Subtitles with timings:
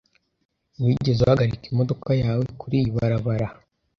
[0.83, 3.47] Wigeze uhagarika imodoka yawe kuriyi barabara?